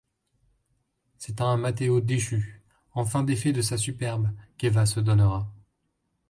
C'est 1.19 1.41
à 1.41 1.45
un 1.45 1.57
Matteo 1.57 2.01
déchu, 2.01 2.63
enfin 2.95 3.21
défait 3.23 3.51
de 3.53 3.61
sa 3.61 3.77
superbe, 3.77 4.31
qu'Éva 4.57 4.87
se 4.87 4.99
donnera. 4.99 5.53